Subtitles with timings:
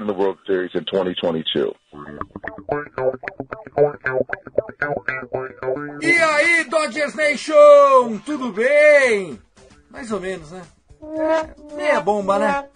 [0.00, 1.74] Winning the World Series in 2022.
[6.02, 9.38] E aí, Dodgers Nation, tudo bem?
[9.90, 10.62] Mais ou menos, né?
[11.76, 12.68] Meia bomba, né?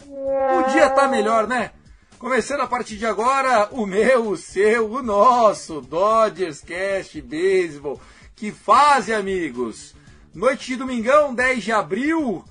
[0.63, 1.71] Podia tá melhor, né?
[2.19, 7.99] Começando a partir de agora, o meu, o seu, o nosso Dodgers Cast Baseball.
[8.35, 9.95] Que fase, amigos!
[10.33, 12.43] Noite de domingão, 10 de abril.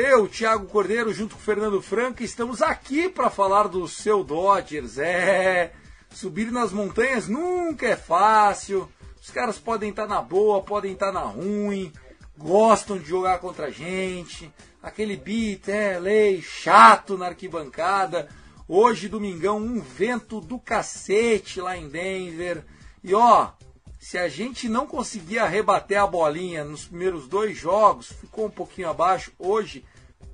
[0.00, 4.96] Eu, Thiago Cordeiro, junto com o Fernando Franco, estamos aqui para falar do seu Dodgers.
[4.96, 5.72] É,
[6.08, 8.88] subir nas montanhas nunca é fácil.
[9.20, 11.92] Os caras podem estar na boa, podem estar na ruim,
[12.36, 14.48] gostam de jogar contra a gente.
[14.80, 18.28] Aquele beat, é, lei, chato na arquibancada.
[18.68, 22.64] Hoje, domingão, um vento do cacete lá em Denver.
[23.02, 23.50] E ó,
[23.98, 28.88] se a gente não conseguir arrebater a bolinha nos primeiros dois jogos, ficou um pouquinho
[28.88, 29.32] abaixo.
[29.38, 29.84] Hoje,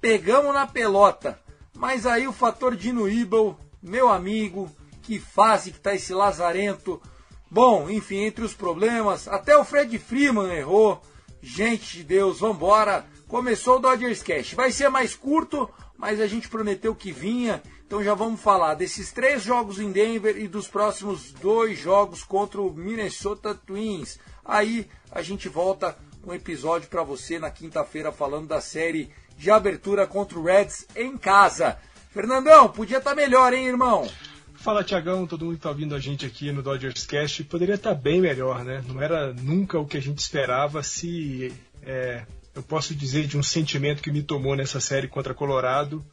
[0.01, 1.41] pegamos na pelota.
[1.75, 4.71] Mas aí o fator Dino Ibel, meu amigo,
[5.03, 7.01] que fase que tá esse lazarento.
[7.51, 11.03] Bom, enfim, entre os problemas, até o Fred Freeman errou.
[11.43, 13.07] Gente de Deus, vambora.
[13.27, 14.55] Começou o Dodgers Cash.
[14.55, 17.63] Vai ser mais curto, mas a gente prometeu que vinha.
[17.95, 22.61] Então já vamos falar desses três jogos em Denver e dos próximos dois jogos contra
[22.61, 24.19] o Minnesota Twins.
[24.45, 29.49] Aí a gente volta com um episódio para você na quinta-feira falando da série de
[29.49, 31.79] abertura contra o Reds em casa.
[32.11, 34.11] Fernandão, podia estar melhor, hein, irmão?
[34.55, 37.45] Fala, Tiagão, todo mundo que tá ouvindo a gente aqui no Dodgers Cast.
[37.45, 38.83] Poderia estar bem melhor, né?
[38.89, 42.27] Não era nunca o que a gente esperava se é,
[42.57, 46.05] eu posso dizer de um sentimento que me tomou nessa série contra Colorado.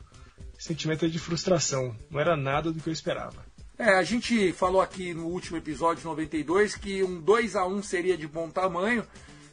[0.61, 1.95] Sentimento de frustração.
[2.07, 3.43] Não era nada do que eu esperava.
[3.79, 8.15] É, a gente falou aqui no último episódio 92 que um 2 a 1 seria
[8.15, 9.03] de bom tamanho.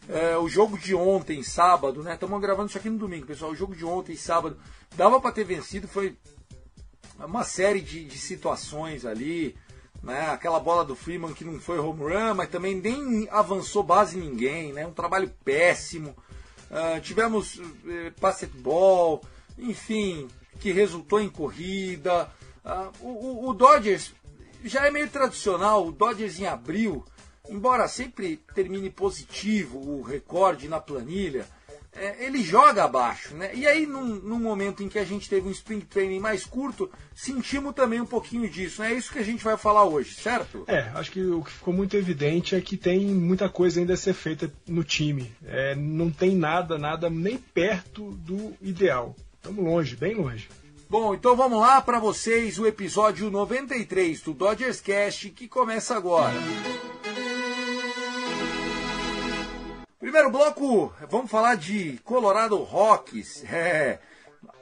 [0.06, 2.12] É, o jogo de ontem, sábado, né?
[2.12, 3.52] Estamos gravando isso aqui no domingo, pessoal.
[3.52, 4.58] O jogo de ontem, sábado,
[4.96, 5.88] dava para ter vencido.
[5.88, 6.14] Foi
[7.18, 9.56] uma série de, de situações ali.
[10.02, 10.28] Né?
[10.28, 14.74] Aquela bola do Freeman que não foi home run, mas também nem avançou base ninguém.
[14.74, 14.86] Né?
[14.86, 16.14] Um trabalho péssimo.
[16.70, 17.64] Ah, tivemos uh,
[18.20, 19.24] basquetebol,
[19.56, 22.28] enfim, que resultou em corrida.
[22.64, 24.12] Ah, o, o- Dodgers
[24.64, 27.04] já é meio tradicional, o Dodgers em abril,
[27.48, 31.46] embora sempre termine positivo o recorde na planilha,
[31.92, 33.50] é, ele joga abaixo, né?
[33.54, 36.90] E aí, num, num momento em que a gente teve um spring training mais curto,
[37.14, 38.82] sentimos também um pouquinho disso.
[38.82, 38.92] né?
[38.92, 40.64] É isso que a gente vai falar hoje, certo?
[40.66, 43.96] É, acho que o que ficou muito evidente é que tem muita coisa ainda a
[43.96, 45.32] ser feita no time.
[45.44, 49.16] É, não tem nada, nada nem perto do ideal.
[49.48, 50.46] Estamos longe, bem longe.
[50.90, 56.34] Bom, então vamos lá para vocês o episódio 93 do Dodgers Cast que começa agora.
[59.98, 63.42] Primeiro bloco, vamos falar de Colorado Rocks.
[63.50, 64.00] É,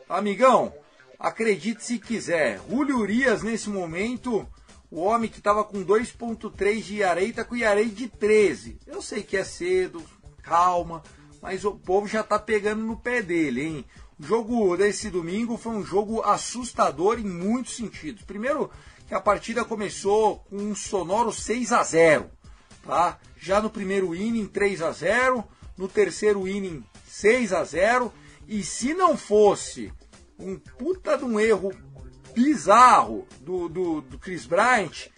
[0.08, 0.72] amigão,
[1.18, 4.47] acredite se quiser, Julio Urias nesse momento,
[4.88, 8.78] o homem que estava com 2.3 de Iarei está com Iarei de 13.
[8.86, 10.00] Eu sei que é cedo,
[10.44, 11.03] calma,
[11.42, 13.84] mas o povo já está pegando no pé dele, hein?
[14.18, 18.22] O jogo desse domingo foi um jogo assustador em muitos sentidos.
[18.22, 18.71] Primeiro,
[19.07, 22.30] que a partida começou com um sonoro 6 a 0
[22.86, 23.18] tá?
[23.36, 25.45] Já no primeiro inning 3 a 0,
[25.77, 28.13] no terceiro inning 6 a 0,
[28.47, 29.92] e se não fosse
[30.39, 31.72] um puta de um erro
[32.34, 35.09] bizarro do, do, do Chris Bryant,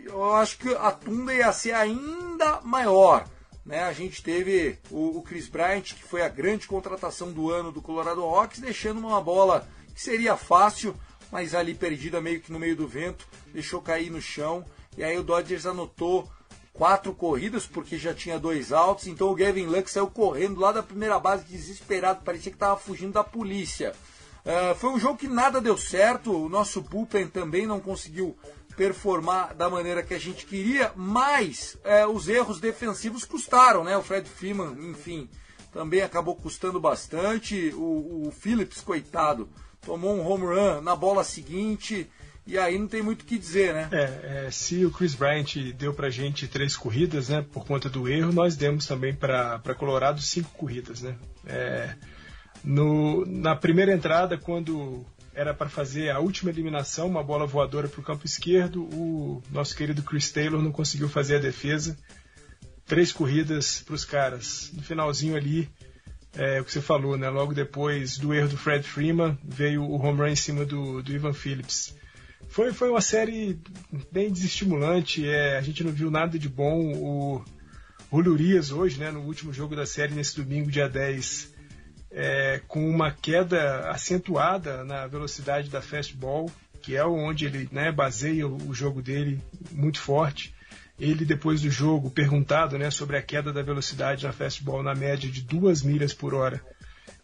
[0.00, 3.28] eu acho que a tunda ia ser ainda maior.
[3.68, 3.82] Né?
[3.82, 7.82] A gente teve o, o Chris Bryant, que foi a grande contratação do ano do
[7.82, 10.96] Colorado Rocks, deixando uma bola que seria fácil,
[11.30, 14.64] mas ali perdida meio que no meio do vento, deixou cair no chão.
[14.96, 16.26] E aí o Dodgers anotou
[16.72, 19.06] quatro corridas, porque já tinha dois altos.
[19.06, 23.12] Então o Gavin Lux saiu correndo lá da primeira base, desesperado, parecia que estava fugindo
[23.12, 23.92] da polícia.
[24.46, 28.34] Uh, foi um jogo que nada deu certo, o nosso bullpen também não conseguiu
[28.78, 33.96] performar da maneira que a gente queria, mas uh, os erros defensivos custaram, né?
[33.96, 35.28] O Fred Freeman, enfim,
[35.72, 37.74] também acabou custando bastante.
[37.74, 39.48] O, o Phillips, coitado,
[39.84, 42.08] tomou um home run na bola seguinte.
[42.46, 43.88] E aí não tem muito o que dizer, né?
[43.92, 48.08] É, é, se o Chris Bryant deu pra gente três corridas, né, por conta do
[48.08, 51.16] erro, nós demos também para Colorado cinco corridas, né?
[51.44, 51.94] É,
[52.64, 55.04] no, na primeira entrada, quando
[55.38, 59.76] era para fazer a última eliminação, uma bola voadora para o campo esquerdo, o nosso
[59.76, 61.96] querido Chris Taylor não conseguiu fazer a defesa.
[62.84, 64.72] Três corridas para os caras.
[64.74, 65.70] No finalzinho ali,
[66.34, 67.30] é, o que você falou, né?
[67.30, 71.12] Logo depois do erro do Fred Freeman, veio o home run em cima do, do
[71.12, 71.94] Ivan Phillips.
[72.48, 73.60] Foi, foi uma série
[74.10, 76.94] bem desestimulante, é, a gente não viu nada de bom.
[76.96, 77.44] O
[78.10, 81.54] Julio Urias hoje, né, no último jogo da série, nesse domingo, dia 10,
[82.10, 86.50] é, com uma queda acentuada na velocidade da fastball,
[86.80, 89.40] que é onde ele né, baseia o, jogo dele
[89.72, 90.54] muito forte.
[90.98, 95.30] Ele, depois do jogo, perguntado né, sobre a queda da velocidade na fastball na média
[95.30, 96.60] de 2 milhas por hora,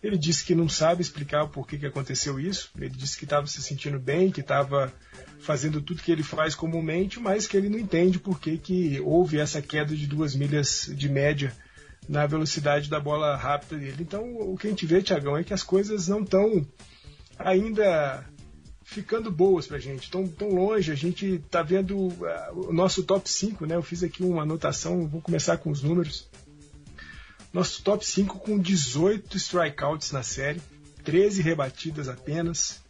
[0.02, 2.70] ele disse que não sabe explicar por que, que aconteceu isso.
[2.76, 4.92] Ele disse que estava se sentindo bem, que estava
[5.40, 9.38] fazendo tudo que ele faz comumente, mas que ele não entende por que, que houve
[9.38, 11.52] essa queda de duas milhas de média
[12.08, 14.02] na velocidade da bola rápida dele.
[14.02, 16.66] Então, o que a gente vê, Tiagão, é que as coisas não estão
[17.38, 18.24] ainda
[18.84, 20.92] ficando boas para a gente, tão, tão longe.
[20.92, 23.74] A gente está vendo uh, o nosso top 5, né?
[23.74, 26.28] Eu fiz aqui uma anotação, vou começar com os números.
[27.52, 30.60] Nosso top 5 com 18 strikeouts na série,
[31.04, 32.82] 13 rebatidas apenas,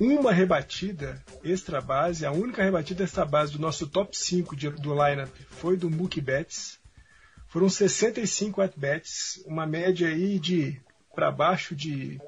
[0.00, 4.94] uma rebatida extra base, a única rebatida extra base do nosso top 5 de, do
[4.94, 6.79] lineup foi do Mookie Betts.
[7.50, 10.80] Foram 65 at-bats, uma média aí de
[11.12, 12.20] para baixo de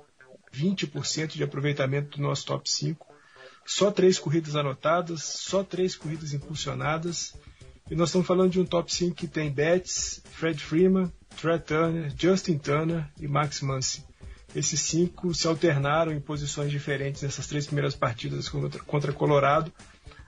[0.53, 3.07] 20% de aproveitamento do nosso top 5.
[3.65, 7.35] Só três corridas anotadas, só três corridas impulsionadas.
[7.89, 12.13] E nós estamos falando de um top 5 que tem Betts, Fred Freeman, Trey Turner,
[12.19, 14.05] Justin Turner e Max Muncy.
[14.57, 19.73] Esses cinco se alternaram em posições diferentes nessas três primeiras partidas contra, contra Colorado,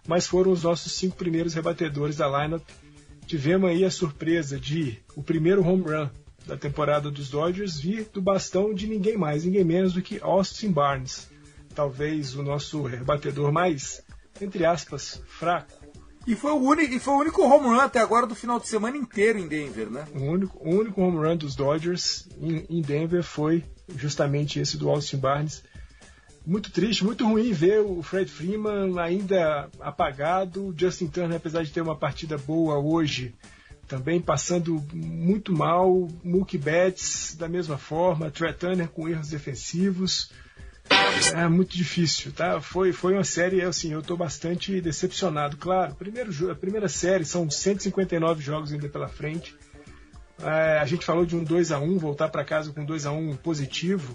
[0.07, 2.63] mas foram os nossos cinco primeiros rebatedores da lineup.
[3.27, 6.09] Tivemos aí a surpresa de o primeiro home run
[6.47, 10.71] da temporada dos Dodgers vir do bastão de ninguém mais, ninguém menos do que Austin
[10.71, 11.29] Barnes.
[11.75, 14.03] Talvez o nosso rebatedor mais,
[14.41, 15.85] entre aspas, fraco
[16.27, 18.67] e foi, o único, e foi o único home run até agora do final de
[18.67, 20.07] semana inteiro em Denver, né?
[20.15, 23.63] O único, o único home run dos Dodgers em, em Denver foi
[23.95, 25.63] justamente esse do Austin Barnes.
[26.47, 30.75] Muito triste, muito ruim ver o Fred Freeman ainda apagado.
[30.77, 33.35] Justin Turner, apesar de ter uma partida boa hoje,
[33.89, 36.09] também passando muito mal.
[36.23, 38.31] Mookie Betts da mesma forma.
[38.31, 40.31] Trey Turner com erros defensivos.
[41.35, 42.61] É muito difícil, tá?
[42.61, 45.57] Foi, foi uma série, assim, eu estou bastante decepcionado.
[45.57, 49.57] Claro, primeiro, a primeira série são 159 jogos ainda pela frente.
[50.43, 53.13] É, a gente falou de um 2 a 1 voltar para casa com 2 a
[53.13, 54.15] 1 positivo,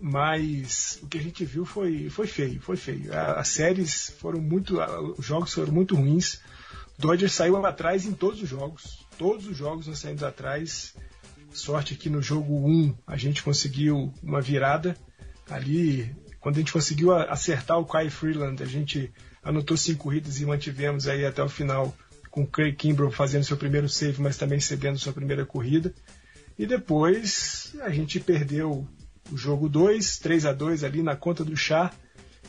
[0.00, 3.12] mas o que a gente viu foi, foi feio, foi feio.
[3.12, 4.78] As séries foram muito,
[5.16, 6.40] os jogos foram muito ruins.
[6.98, 10.94] Dodgers saiu atrás em todos os jogos, todos os jogos nós saímos atrás.
[11.52, 14.96] Sorte que no jogo 1 a gente conseguiu uma virada
[15.48, 19.12] ali, quando a gente conseguiu acertar o Kai Freeland, a gente
[19.42, 21.96] anotou cinco corridas e mantivemos aí até o final
[22.30, 25.94] com o Craig Kimbrell fazendo seu primeiro save, mas também cedendo sua primeira corrida.
[26.58, 28.86] E depois a gente perdeu
[29.32, 31.92] o jogo 2, 3 a 2 ali na conta do chá.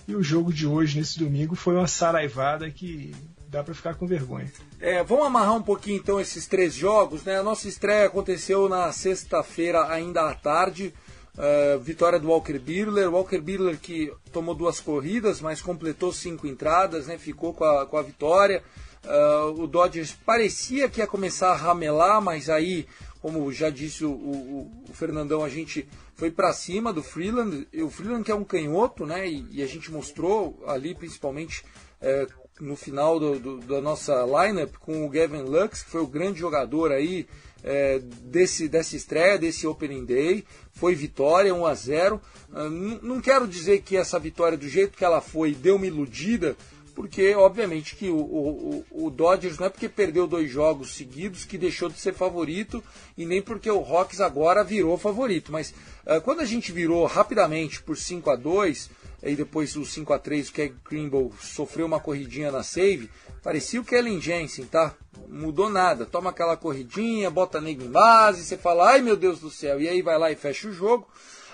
[0.07, 3.13] E o jogo de hoje, nesse domingo, foi uma saraivada que
[3.47, 4.51] dá para ficar com vergonha.
[4.79, 7.23] É, vamos amarrar um pouquinho então esses três jogos.
[7.23, 7.37] Né?
[7.37, 10.93] A nossa estreia aconteceu na sexta-feira, ainda à tarde.
[11.37, 17.07] Uh, vitória do Walker Buehler, Walker Buehler que tomou duas corridas, mas completou cinco entradas,
[17.07, 18.61] né, ficou com a, com a vitória.
[19.05, 22.85] Uh, o Dodgers parecia que ia começar a ramelar, mas aí,
[23.21, 27.67] como já disse o, o, o Fernandão, a gente foi para cima do Freeland.
[27.73, 31.63] O Freeland que é um canhoto, né, e, e a gente mostrou ali principalmente
[32.01, 36.07] uh, no final do, do, da nossa lineup com o Gavin Lux, que foi o
[36.07, 37.25] grande jogador aí
[37.63, 40.43] é, desse, dessa estreia, desse Opening Day.
[40.71, 42.21] Foi vitória, 1 a 0
[42.51, 42.69] uh,
[43.01, 46.55] Não quero dizer que essa vitória, do jeito que ela foi, deu uma iludida,
[46.99, 51.57] porque obviamente que o, o, o, Dodgers não é porque perdeu dois jogos seguidos que
[51.57, 52.83] deixou de ser favorito
[53.17, 55.49] e nem porque o Rocks agora virou favorito.
[55.49, 55.73] Mas
[56.05, 58.89] uh, quando a gente virou rapidamente por 5 a 2
[59.23, 63.09] aí depois o 5 a 3 o Keg Grimble sofreu uma corridinha na save,
[63.41, 64.93] parecia o Kellen Jensen, tá?
[65.29, 69.49] Mudou nada, toma aquela corridinha, bota nego em base, você fala, ai meu Deus do
[69.49, 71.07] céu, e aí vai lá e fecha o jogo.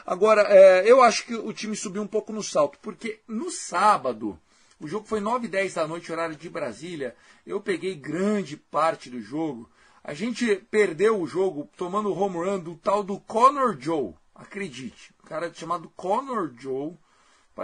[0.04, 4.40] Agora, é, eu acho que o time subiu um pouco no salto, porque no sábado,
[4.80, 7.16] o jogo foi 9 e 10 da noite, horário de Brasília,
[7.46, 9.70] eu peguei grande parte do jogo,
[10.08, 14.14] a gente perdeu o jogo tomando o home run do tal do Connor Joe.
[14.36, 15.12] Acredite.
[15.24, 16.94] Um cara chamado Connor Joe.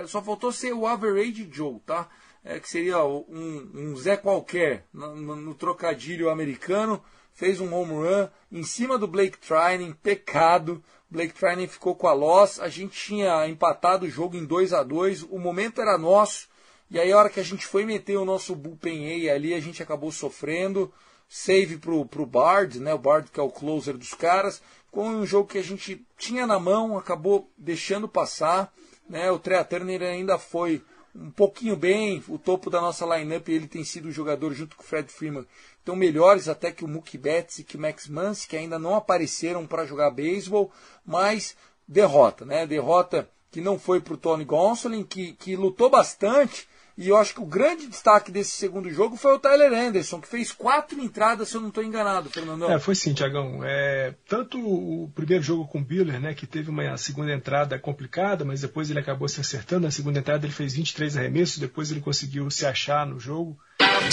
[0.08, 2.10] Só faltou ser o Average Joe, tá?
[2.44, 7.04] É, que seria um, um Zé qualquer no, no, no, trocadilho americano.
[7.32, 9.94] Fez um home run em cima do Blake Trining.
[9.94, 10.84] Pecado.
[11.12, 12.60] Blake Trining ficou com a loss.
[12.60, 16.50] A gente tinha empatado o jogo em 2 a 2 O momento era nosso.
[16.92, 19.62] E aí, a hora que a gente foi meter o nosso bullpen A ali, a
[19.62, 20.94] gente acabou sofrendo
[21.30, 22.94] save pro, pro Bard, né?
[22.94, 26.46] O Bard que é o closer dos caras, com um jogo que a gente tinha
[26.46, 28.74] na mão, acabou deixando passar,
[29.10, 29.32] né?
[29.32, 30.84] O Trea Turner ainda foi
[31.16, 34.84] um pouquinho bem, o topo da nossa lineup, ele tem sido o jogador junto com
[34.84, 35.46] o Fred Freeman,
[35.82, 38.96] então melhores até que o Mookie Betts e que o Max Muncy, que ainda não
[38.96, 40.72] apareceram para jogar beisebol,
[41.06, 41.56] mas
[41.88, 42.68] derrota, né?
[42.68, 46.68] Derrota que não foi para o Tony Gonsolin, que, que lutou bastante,
[46.98, 50.28] e eu acho que o grande destaque desse segundo jogo foi o Tyler Anderson, que
[50.28, 52.66] fez quatro entradas, se eu não estou enganado, Fernando.
[52.66, 53.62] É, foi sim, Tiagão.
[53.64, 58.44] É, tanto o primeiro jogo com o Biller, né, que teve uma segunda entrada complicada,
[58.44, 59.86] mas depois ele acabou se acertando.
[59.86, 63.58] Na segunda entrada ele fez 23 arremessos, depois ele conseguiu se achar no jogo,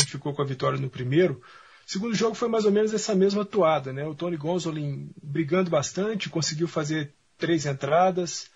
[0.09, 1.43] ficou com a vitória no primeiro.
[1.85, 4.07] Segundo jogo foi mais ou menos essa mesma atuada, né?
[4.07, 8.51] O Tony Gonzolin brigando bastante, conseguiu fazer três entradas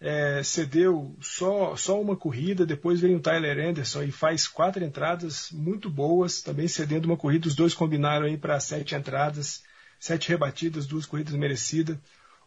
[0.00, 5.50] é, cedeu só, só uma corrida, depois vem o Tyler Anderson e faz quatro entradas
[5.50, 9.62] muito boas, também cedendo uma corrida, os dois combinaram aí para sete entradas,
[9.98, 11.96] sete rebatidas, duas corridas merecidas,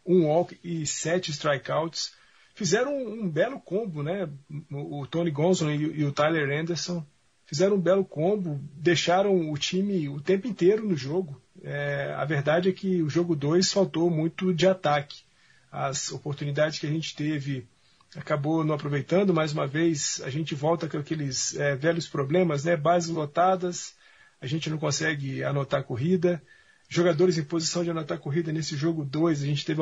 [0.05, 2.13] um walk e sete strikeouts.
[2.53, 4.29] Fizeram um, um belo combo, né?
[4.71, 7.05] O, Tony Gonzalo e, e, o Tyler Anderson
[7.45, 11.41] fizeram um belo combo, deixaram o time o tempo inteiro no jogo.
[11.63, 15.23] É, a verdade é que o jogo 2 faltou muito de ataque
[15.71, 17.67] as oportunidades que a gente teve
[18.15, 19.33] acabou não aproveitando.
[19.33, 22.75] Mais uma vez, a gente volta com aqueles é, velhos problemas, né?
[22.75, 23.93] Bases lotadas,
[24.41, 26.41] a gente não consegue anotar corrida.
[26.87, 29.79] Jogadores em posição de anotar corrida nesse jogo 2, a gente teve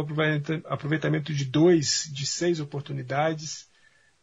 [0.65, 3.69] aproveitamento de 2 de 6 oportunidades.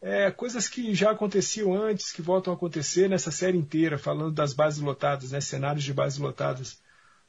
[0.02, 4.52] É, coisas que já aconteciam antes, que voltam a acontecer nessa série inteira, falando das
[4.52, 6.78] bases lotadas, né, cenários de bases lotadas.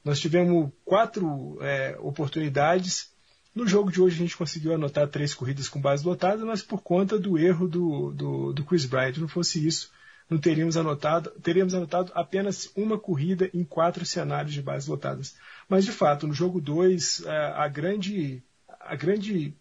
[0.03, 3.14] Nós tivemos quatro é, oportunidades
[3.55, 6.81] no jogo de hoje a gente conseguiu anotar três corridas com base lotada, mas por
[6.81, 9.17] conta do erro do, do, do Chris Bryant.
[9.17, 9.91] Não fosse isso,
[10.29, 15.37] não teríamos anotado, teríamos anotado apenas uma corrida em quatro cenários de bases lotadas.
[15.69, 18.43] Mas de fato, no jogo 2, a, é, a grande,
[18.81, 19.55] a grande,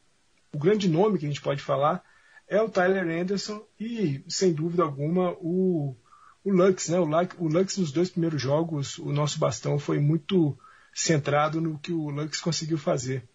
[0.53, 2.03] o grande nome que a gente pode falar
[2.49, 5.97] é o Tyler Anderson e, sem dúvida alguma, o,
[6.43, 6.99] o Lux, né?
[6.99, 7.09] O,
[7.39, 10.59] o Lux nos dois primeiros jogos, o nosso bastão foi muito
[10.93, 13.29] centrado no que o Lux conseguiu fazer.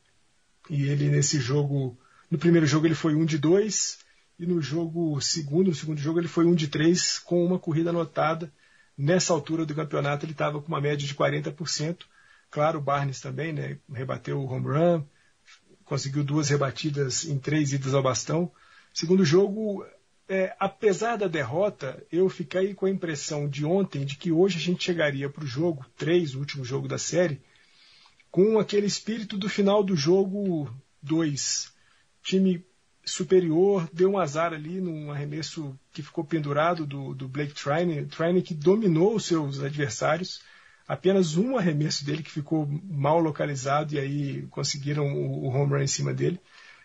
[0.70, 1.98] E ele nesse jogo,
[2.30, 4.00] no primeiro jogo ele foi um de dois
[4.38, 7.90] e no jogo segundo, no segundo jogo ele foi um de três com uma corrida
[7.90, 8.52] anotada.
[8.98, 12.06] Nessa altura do campeonato ele estava com uma média de 40%.
[12.52, 15.04] Claro, o Barnes também, né, rebateu o home run,
[15.86, 18.52] conseguiu duas rebatidas em três idas ao bastão.
[18.94, 19.86] Segundo jogo,
[20.28, 24.62] é, apesar da derrota, eu fiquei com a impressão de ontem de que hoje a
[24.62, 27.42] gente chegaria para o jogo 3, o último jogo da série,
[28.32, 30.70] com aquele espírito do final do jogo
[31.02, 31.72] 2.
[32.24, 32.64] Time
[33.04, 38.42] superior, deu um azar ali num arremesso que ficou pendurado do, do Blake Trine, Trine
[38.42, 40.42] que dominou os seus adversários,
[40.88, 45.82] apenas um arremesso dele que ficou mal localizado e aí conseguiram o, o home run
[45.82, 46.40] em cima dele.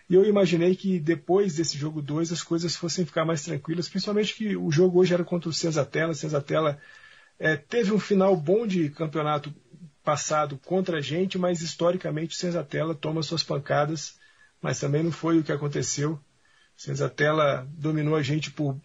[0.08, 4.34] E eu imaginei que depois desse jogo 2 as coisas fossem ficar mais tranquilas, principalmente
[4.34, 6.12] que o jogo hoje era contra o Senzatella.
[6.12, 6.78] O Senzatella
[7.38, 9.54] é, teve um final bom de campeonato
[10.04, 14.16] passado contra a gente, mas historicamente o Senzatella toma suas pancadas,
[14.61, 16.12] mas também não foi o que aconteceu.
[16.12, 16.20] O
[16.80, 18.78] Senzatella dominou a gente por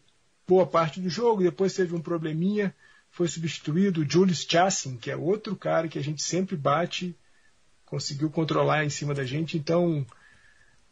[0.47, 2.73] boa parte do jogo, depois teve um probleminha,
[3.11, 7.15] foi substituído o Julius Chassin, que é outro cara que a gente sempre bate,
[7.85, 10.05] conseguiu controlar em cima da gente, então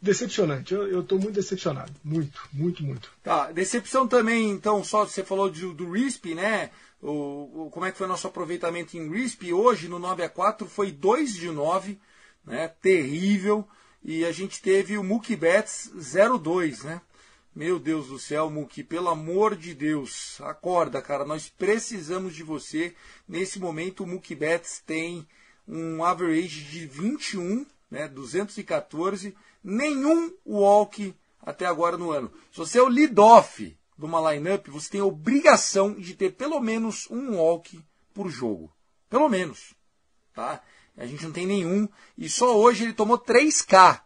[0.01, 0.73] decepcionante.
[0.73, 1.91] Eu estou muito decepcionado.
[2.03, 3.11] Muito, muito, muito.
[3.23, 6.69] Tá, decepção também, então, só você falou do, RISP, né?
[7.01, 9.53] O, o, como é que foi nosso aproveitamento em RISP?
[9.53, 11.99] Hoje, no 9 a 4 foi 2 de 9,
[12.45, 12.67] né?
[12.81, 13.67] Terrível.
[14.03, 17.01] E a gente teve o Mookie Betts 0-2, né?
[17.53, 21.25] Meu Deus do céu, Mookie, pelo amor de Deus, acorda, cara.
[21.25, 22.93] Nós precisamos de você.
[23.27, 25.27] Nesse momento, o Mookie Betts tem
[25.67, 28.07] um average de 21, né?
[28.07, 32.31] 214 nenhum walk até agora no ano.
[32.51, 36.59] Se você é o lead-off de uma lineup, você tem a obrigação de ter pelo
[36.59, 38.71] menos um walk por jogo.
[39.09, 39.73] Pelo menos.
[40.33, 40.61] Tá?
[40.95, 41.87] A gente não tem nenhum.
[42.17, 44.01] E só hoje ele tomou 3K.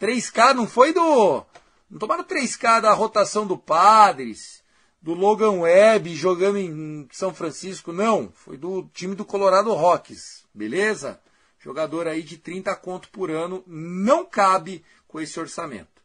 [0.00, 1.44] 3K não foi do.
[1.90, 4.62] Não tomaram 3K da rotação do Padres,
[5.00, 8.30] do Logan Webb jogando em São Francisco, não.
[8.32, 10.44] Foi do time do Colorado Rockies.
[10.52, 11.20] Beleza?
[11.58, 15.98] Jogador aí de 30 conto por ano não cabe com esse orçamento.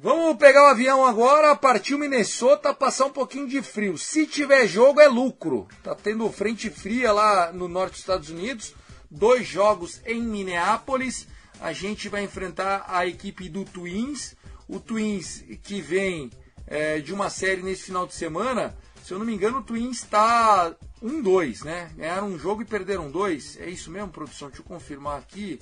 [0.00, 3.98] Vamos pegar o avião agora, partiu Minnesota, passar um pouquinho de frio.
[3.98, 5.66] Se tiver jogo, é lucro.
[5.82, 8.76] Tá tendo frente fria lá no norte dos Estados Unidos.
[9.10, 11.26] Dois jogos em Minneapolis.
[11.60, 14.36] A gente vai enfrentar a equipe do Twins.
[14.68, 16.30] O Twins que vem
[16.68, 18.78] é, de uma série nesse final de semana.
[19.02, 21.90] Se eu não me engano, o Twins está 1-2, né?
[21.96, 23.58] Ganharam um jogo e perderam dois.
[23.60, 24.48] É isso mesmo, produção?
[24.48, 25.60] Deixa eu confirmar aqui.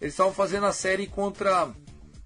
[0.00, 1.72] Eles estavam fazendo a série contra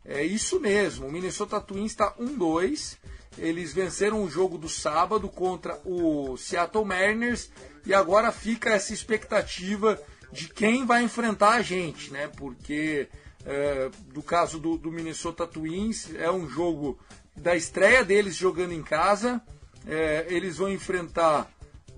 [0.04, 2.97] é isso mesmo, o Minnesota Twins está 1-2.
[3.38, 7.50] Eles venceram o jogo do sábado contra o Seattle Mariners
[7.87, 9.99] e agora fica essa expectativa
[10.31, 12.28] de quem vai enfrentar a gente, né?
[12.37, 13.09] Porque
[13.47, 16.99] é, do caso do, do, Minnesota Twins é um jogo
[17.35, 19.40] da estreia deles jogando em casa.
[19.87, 21.50] É, eles vão enfrentar.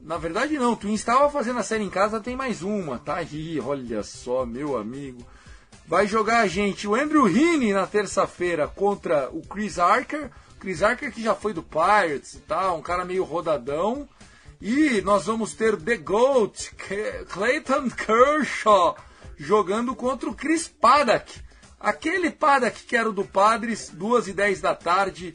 [0.04, 3.58] Na verdade, não, Twins estava fazendo a série em casa, tem mais uma, tá aí,
[3.58, 5.26] olha só, meu amigo
[5.86, 10.30] vai jogar a gente o Andrew Heaney na terça-feira contra o Chris Archer.
[10.58, 14.08] Chris Archer que já foi do Pirates e tal, um cara meio rodadão.
[14.60, 16.74] E nós vamos ter The Goat,
[17.28, 18.96] Clayton Kershaw,
[19.36, 21.42] jogando contra o Chris Paddock.
[21.78, 25.34] Aquele Paddock que era o do Padres, 2 e 10 da tarde,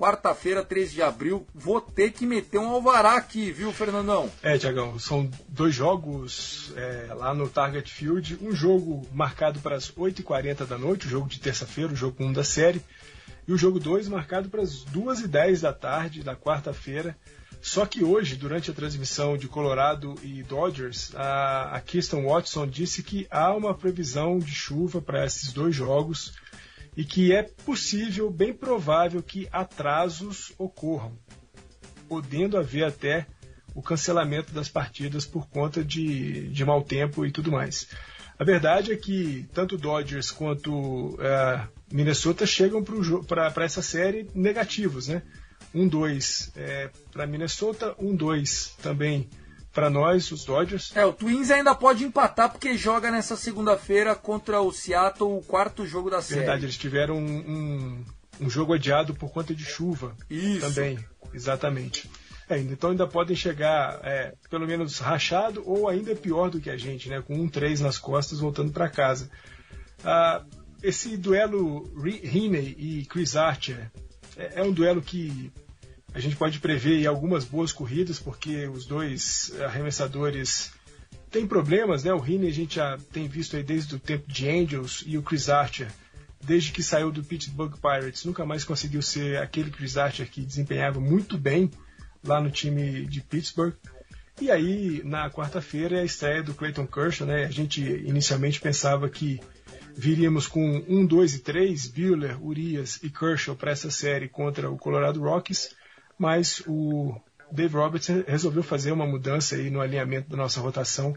[0.00, 1.46] quarta-feira, 13 de abril.
[1.54, 4.30] Vou ter que meter um alvará aqui, viu, Fernandão?
[4.42, 8.38] É, Tiagão, são dois jogos é, lá no Target Field.
[8.40, 12.32] Um jogo marcado para as 8h40 da noite, o jogo de terça-feira, o jogo 1
[12.32, 12.82] da série.
[13.46, 17.14] E o jogo 2 marcado para as 2h10 da tarde, da quarta-feira.
[17.60, 23.02] Só que hoje, durante a transmissão de Colorado e Dodgers, a, a Kirsten Watson disse
[23.02, 26.32] que há uma previsão de chuva para esses dois jogos
[26.96, 31.12] e que é possível, bem provável, que atrasos ocorram,
[32.08, 33.26] podendo haver até
[33.74, 37.88] o cancelamento das partidas por conta de, de mau tempo e tudo mais.
[38.38, 42.82] A verdade é que tanto Dodgers quanto uh, Minnesota chegam
[43.26, 45.22] para essa série negativos, né?
[45.74, 49.28] 1-2 é, para Minnesota, 1-2 também
[49.72, 50.92] para nós, os Dodgers.
[50.94, 55.86] É, o Twins ainda pode empatar porque joga nessa segunda-feira contra o Seattle, o quarto
[55.86, 56.40] jogo da série.
[56.40, 58.04] Verdade, eles tiveram um, um,
[58.40, 60.16] um jogo adiado por conta de chuva.
[60.28, 60.60] Isso.
[60.60, 60.98] Também,
[61.32, 62.10] exatamente.
[62.48, 66.76] É, então ainda podem chegar é, pelo menos rachado ou ainda pior do que a
[66.76, 67.22] gente, né?
[67.22, 69.30] Com um 3 nas costas voltando para casa.
[70.04, 70.42] Ah,
[70.82, 73.90] esse duelo Heaney e Chris Archer
[74.36, 75.52] é, é um duelo que
[76.12, 80.72] a gente pode prever algumas boas corridas, porque os dois arremessadores
[81.30, 82.12] têm problemas, né?
[82.12, 85.48] O Rini a gente já tem visto desde o tempo de Angels e o Chris
[85.48, 85.88] Archer,
[86.42, 91.00] desde que saiu do Pittsburgh Pirates, nunca mais conseguiu ser aquele Chris Archer que desempenhava
[91.00, 91.70] muito bem
[92.24, 93.74] lá no time de Pittsburgh.
[94.40, 97.44] E aí, na quarta-feira, é a estreia do Clayton Kershaw, né?
[97.44, 99.38] A gente inicialmente pensava que
[99.94, 104.78] viríamos com 1, 2 e 3, Buehler, Urias e Kershaw para essa série contra o
[104.78, 105.74] Colorado Rockies
[106.20, 107.18] mas o
[107.50, 111.16] Dave Roberts resolveu fazer uma mudança aí no alinhamento da nossa rotação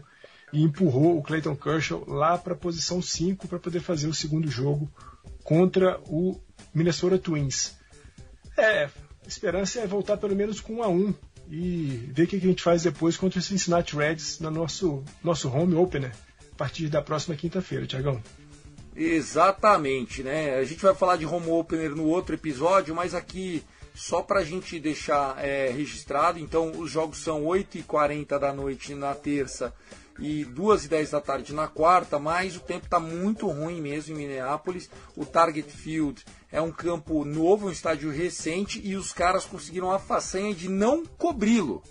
[0.50, 4.50] e empurrou o Clayton Kershaw lá para a posição 5 para poder fazer o segundo
[4.50, 4.90] jogo
[5.42, 6.40] contra o
[6.72, 7.76] Minnesota Twins.
[8.56, 11.14] É, a esperança é voltar pelo menos com 1 a 1
[11.50, 15.50] e ver o que a gente faz depois contra o Cincinnati Reds no nosso, nosso
[15.50, 16.12] home opener
[16.50, 18.22] a partir da próxima quinta-feira, Tiagão.
[18.96, 20.54] Exatamente, né?
[20.54, 23.62] A gente vai falar de home opener no outro episódio, mas aqui
[23.94, 29.14] só para a gente deixar é, registrado, então os jogos são 8h40 da noite na
[29.14, 29.72] terça
[30.18, 34.88] e 2h10 da tarde na quarta, mas o tempo está muito ruim mesmo em Minneapolis.
[35.16, 39.98] O Target Field é um campo novo, um estádio recente, e os caras conseguiram a
[39.98, 41.82] façanha de não cobri-lo.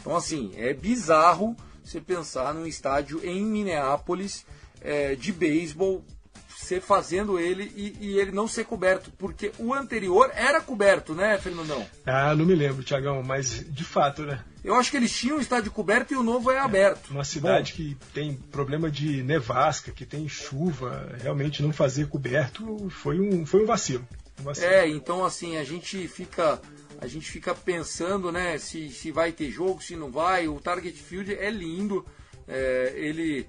[0.00, 4.46] Então, assim, é bizarro você pensar num estádio em Minneapolis
[4.80, 6.04] é, de beisebol
[6.60, 11.38] ser fazendo ele e, e, ele não ser coberto, porque o anterior era coberto, né,
[11.38, 11.84] Fernandão?
[12.06, 14.44] Ah, não me lembro, Tiagão, mas de fato, né?
[14.62, 17.10] Eu acho que eles tinham um estádio coberto e o novo é, é aberto.
[17.10, 22.88] Uma cidade Bom, que tem problema de nevasca, que tem chuva, realmente não fazer coberto
[22.90, 24.06] foi um, foi um vacilo.
[24.38, 24.66] Um vacilo.
[24.66, 26.60] É, então assim, a gente fica
[27.00, 30.46] a gente fica pensando, né, se, se vai ter jogo, se não vai.
[30.46, 32.04] O Target Field é lindo,
[32.46, 33.48] é, ele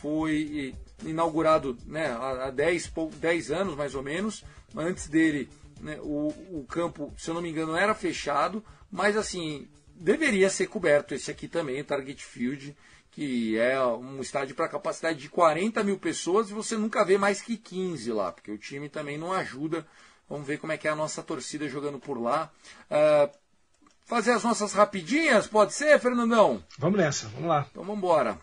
[0.00, 4.44] foi inaugurado né, há 10, 10 anos mais ou menos.
[4.76, 5.48] Antes dele,
[5.80, 10.66] né, o, o campo, se eu não me engano, era fechado, mas assim, deveria ser
[10.66, 12.76] coberto esse aqui também, o Target Field,
[13.10, 17.42] que é um estádio para capacidade de 40 mil pessoas e você nunca vê mais
[17.42, 19.86] que 15 lá, porque o time também não ajuda.
[20.28, 22.50] Vamos ver como é que é a nossa torcida jogando por lá.
[22.90, 23.30] Uh,
[24.06, 26.64] fazer as nossas rapidinhas, pode ser, Fernandão?
[26.78, 27.66] Vamos nessa, vamos lá.
[27.70, 28.38] Então vamos embora.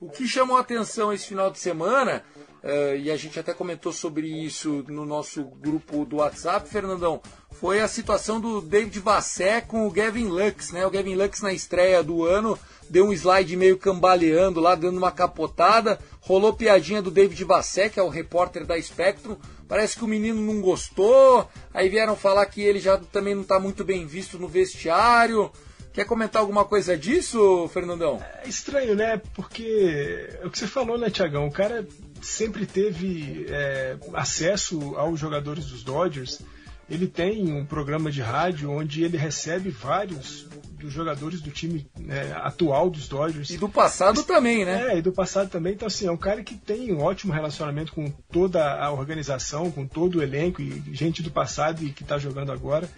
[0.00, 2.24] O que chamou a atenção esse final de semana,
[2.64, 7.82] uh, e a gente até comentou sobre isso no nosso grupo do WhatsApp, Fernandão, foi
[7.82, 10.86] a situação do David Vassé com o Gavin Lux, né?
[10.86, 12.58] O Gavin Lux na estreia do ano
[12.88, 18.00] deu um slide meio cambaleando lá, dando uma capotada, rolou piadinha do David Vassé, que
[18.00, 19.36] é o repórter da Spectrum,
[19.68, 23.60] parece que o menino não gostou, aí vieram falar que ele já também não está
[23.60, 25.52] muito bem visto no vestiário,
[25.92, 28.22] Quer comentar alguma coisa disso, Fernandão?
[28.42, 29.20] É estranho, né?
[29.34, 31.46] Porque é o que você falou, né, Tiagão?
[31.46, 31.86] O cara
[32.22, 36.40] sempre teve é, acesso aos jogadores dos Dodgers.
[36.88, 40.46] Ele tem um programa de rádio onde ele recebe vários
[40.78, 43.50] dos jogadores do time né, atual dos Dodgers.
[43.50, 44.94] E do passado também, né?
[44.94, 45.74] É, e do passado também.
[45.74, 49.86] Então, assim, é um cara que tem um ótimo relacionamento com toda a organização, com
[49.86, 52.88] todo o elenco e gente do passado e que está jogando agora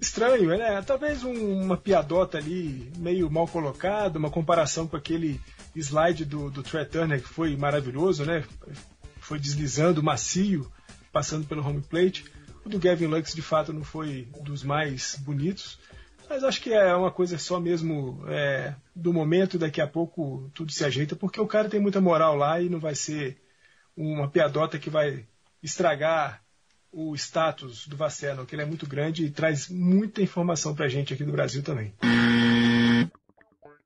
[0.00, 0.82] estranho, né?
[0.82, 5.40] Talvez um, uma piadota ali meio mal colocada, uma comparação com aquele
[5.76, 8.42] slide do, do Trey Turner que foi maravilhoso, né?
[9.18, 10.70] Foi deslizando macio,
[11.12, 12.24] passando pelo home plate.
[12.64, 15.78] O do Gavin Lux de fato não foi dos mais bonitos,
[16.28, 19.58] mas acho que é uma coisa só mesmo é, do momento.
[19.58, 22.80] Daqui a pouco tudo se ajeita, porque o cara tem muita moral lá e não
[22.80, 23.42] vai ser
[23.96, 25.26] uma piadota que vai
[25.62, 26.42] estragar
[26.92, 31.14] o status do Vaceno, que ele é muito grande e traz muita informação pra gente
[31.14, 31.94] aqui do Brasil também.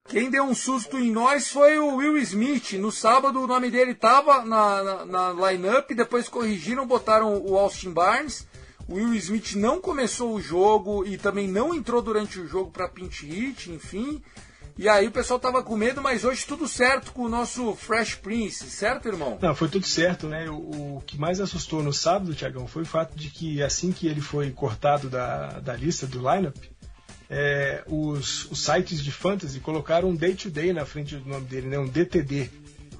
[0.06, 2.72] Quem deu um susto em nós foi o Will Smith.
[2.74, 7.90] No sábado o nome dele estava na, na, na line-up, depois corrigiram, botaram o Austin
[7.90, 8.46] Barnes.
[8.86, 12.88] O Will Smith não começou o jogo e também não entrou durante o jogo para
[12.88, 14.22] pinch hit, enfim.
[14.76, 18.16] E aí o pessoal tava com medo, mas hoje tudo certo com o nosso Fresh
[18.16, 19.38] Prince, certo, irmão?
[19.40, 20.50] Não, foi tudo certo, né?
[20.50, 24.08] O, o que mais assustou no sábado, Tiagão, foi o fato de que assim que
[24.08, 26.56] ele foi cortado da, da lista do lineup,
[27.30, 31.68] é, os, os sites de fantasy colocaram um day-to-day -day na frente do nome dele,
[31.68, 31.78] né?
[31.78, 32.50] Um DTD.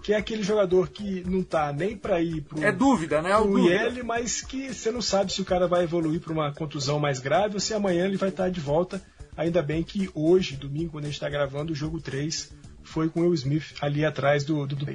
[0.01, 2.63] Que é aquele jogador que não tá nem para ir pro.
[2.63, 3.33] É dúvida, né?
[3.33, 6.53] É pro IL, mas que você não sabe se o cara vai evoluir para uma
[6.53, 9.03] contusão mais grave ou se amanhã ele vai estar de volta
[9.37, 13.21] Ainda bem que hoje, domingo, quando a gente está gravando, o jogo 3 foi com
[13.21, 14.87] o Will Smith ali atrás do, do, do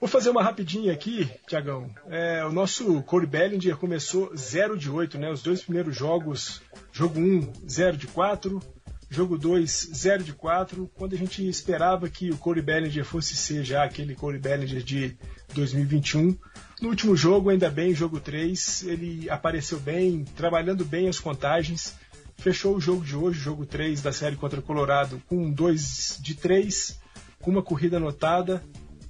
[0.00, 1.90] Vou fazer uma rapidinha aqui, Tiagão.
[2.08, 5.30] É, o nosso Corey Bellinger começou 0 de 8, né?
[5.30, 6.60] Os dois primeiros jogos,
[6.92, 8.60] jogo 1, 0 de 4,
[9.08, 10.90] jogo 2, 0 de 4.
[10.94, 15.16] Quando a gente esperava que o Corey Bellinger fosse ser já aquele Corey Bellinger de
[15.54, 16.36] 2021.
[16.80, 21.96] No último jogo, ainda bem, jogo 3, ele apareceu bem, trabalhando bem as contagens
[22.36, 26.34] fechou o jogo de hoje, jogo 3 da série contra o Colorado, com 2 de
[26.34, 26.98] 3,
[27.40, 28.62] com uma corrida anotada.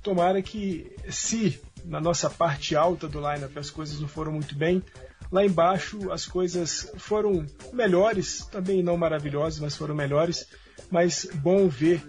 [0.02, 4.82] Tomara que, se na nossa parte alta do lineup as coisas não foram muito bem,
[5.30, 10.46] lá embaixo as coisas foram melhores, também não maravilhosas, mas foram melhores.
[10.90, 12.00] Mas bom ver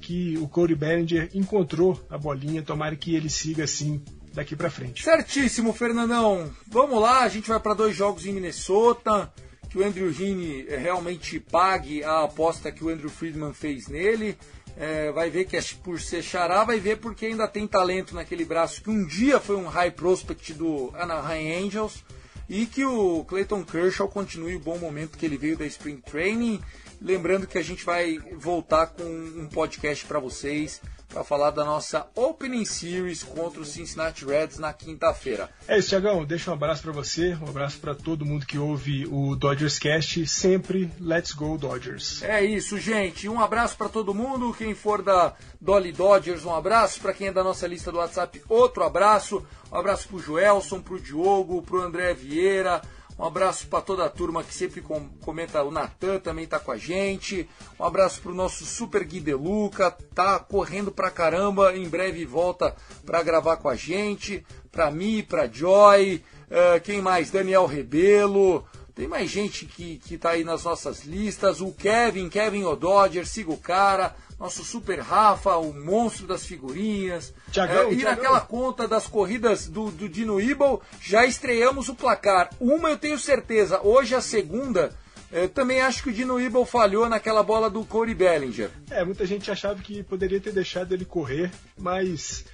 [0.00, 5.02] que o Corey Bellinger encontrou a bolinha, tomara que ele siga assim daqui para frente.
[5.02, 6.50] Certíssimo, Fernandão.
[6.66, 9.30] Vamos lá, a gente vai para dois jogos em Minnesota
[9.72, 14.36] que o Andrew Heaney eh, realmente pague a aposta que o Andrew Friedman fez nele.
[14.76, 18.44] É, vai ver que é por ser xará, vai ver porque ainda tem talento naquele
[18.44, 22.04] braço que um dia foi um high prospect do Anaheim Angels
[22.48, 26.60] e que o Clayton Kershaw continue o bom momento que ele veio da Spring Training.
[27.00, 30.80] Lembrando que a gente vai voltar com um podcast para vocês
[31.12, 35.50] para falar da nossa Opening Series contra o Cincinnati Reds na quinta-feira.
[35.68, 36.24] É isso, Tiagão.
[36.24, 40.26] Deixa um abraço para você, um abraço para todo mundo que ouve o Dodgers Cast.
[40.26, 42.22] Sempre Let's Go Dodgers.
[42.22, 43.28] É isso, gente.
[43.28, 44.54] Um abraço para todo mundo.
[44.56, 47.00] Quem for da Dolly Dodgers, um abraço.
[47.00, 49.44] Para quem é da nossa lista do WhatsApp, outro abraço.
[49.70, 52.80] Um abraço para o Joelson, para o Diogo, para o André Vieira
[53.22, 54.82] um abraço para toda a turma que sempre
[55.20, 55.62] comenta.
[55.62, 57.48] O Natan também tá com a gente.
[57.78, 61.76] Um abraço para o nosso Super Gui Deluca, tá correndo pra caramba.
[61.76, 62.74] Em breve volta
[63.06, 64.44] para gravar com a gente.
[64.72, 66.16] Para mim, para Joy.
[66.50, 67.30] Uh, quem mais?
[67.30, 68.66] Daniel Rebelo.
[68.94, 71.60] Tem mais gente que, que tá aí nas nossas listas.
[71.60, 77.32] O Kevin, Kevin O'Dodger, siga o cara nosso Super Rafa, o monstro das figurinhas.
[77.52, 78.16] Tiagão, é, e Tiagão.
[78.16, 82.50] naquela conta das corridas do, do Dino Ibel, já estreamos o placar.
[82.58, 84.92] Uma eu tenho certeza, hoje a segunda
[85.30, 88.68] Eu também acho que o Dino Ibel falhou naquela bola do Corey Bellinger.
[88.90, 92.44] É, muita gente achava que poderia ter deixado ele correr, mas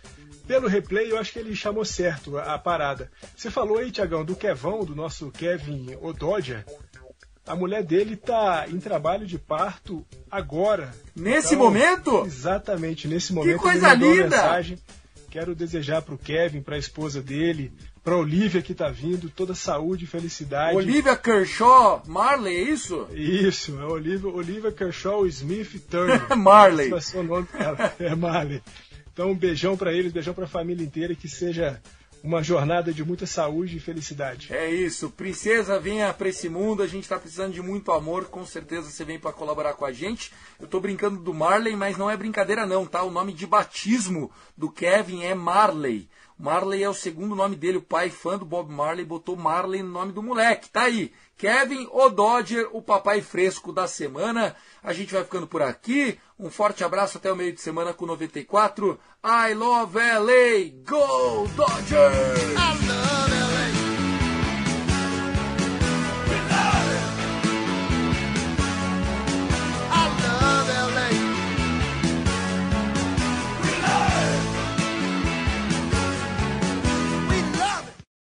[0.48, 3.11] pelo replay eu acho que ele chamou certo a, a parada.
[3.37, 6.64] Você falou aí, Tiagão, do Kevão, do nosso Kevin Ododia.
[7.46, 10.92] A mulher dele tá em trabalho de parto agora.
[11.14, 12.24] Nesse Então, momento?
[12.26, 13.58] Exatamente, nesse momento.
[13.58, 14.37] coisa mandou uma linda!
[14.37, 14.78] Mensagem.
[15.30, 17.70] Quero desejar pro Kevin, pra esposa dele,
[18.02, 20.74] pra Olivia que tá vindo, toda saúde e felicidade.
[20.76, 23.06] Olivia Kershaw Marley, é isso?
[23.12, 26.22] Isso, é Olivia, Olivia Kershaw Smith Turner.
[26.37, 26.90] Marley.
[26.92, 27.92] Esse ser o nome dela.
[28.00, 28.62] É Marley.
[29.18, 31.83] Então, um beijão pra eles, beijão pra família inteira que seja
[32.22, 34.54] uma jornada de muita saúde e felicidade.
[34.54, 38.46] É isso, princesa, venha pra esse mundo, a gente tá precisando de muito amor, com
[38.46, 40.33] certeza você vem pra colaborar com a gente.
[40.61, 43.02] Eu tô brincando do Marley, mas não é brincadeira não, tá?
[43.02, 46.09] O nome de batismo do Kevin é Marley.
[46.38, 49.90] Marley é o segundo nome dele, o pai fã do Bob Marley botou Marley no
[49.90, 50.70] nome do moleque.
[50.70, 54.55] Tá aí, Kevin o Dodger, o papai fresco da semana.
[54.83, 56.18] A gente vai ficando por aqui.
[56.38, 58.98] Um forte abraço até o meio de semana com 94.
[59.24, 60.70] I love LA.
[60.85, 63.08] Go Dodgers!